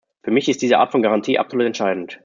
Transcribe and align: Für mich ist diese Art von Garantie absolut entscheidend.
Für 0.23 0.31
mich 0.31 0.49
ist 0.49 0.63
diese 0.63 0.79
Art 0.79 0.91
von 0.93 1.03
Garantie 1.03 1.37
absolut 1.37 1.67
entscheidend. 1.67 2.19